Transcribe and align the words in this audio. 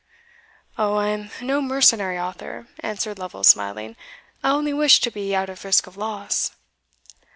"O, 0.79 0.95
I 0.95 1.09
am 1.09 1.29
no 1.41 1.61
mercenary 1.61 2.17
author," 2.17 2.65
answered 2.79 3.19
Lovel, 3.19 3.43
smiling; 3.43 3.95
"I 4.43 4.49
only 4.49 4.73
wish 4.73 4.99
to 5.01 5.11
be 5.11 5.35
out 5.35 5.47
of 5.47 5.63
risk 5.63 5.85
of 5.85 5.95
loss." 5.95 6.53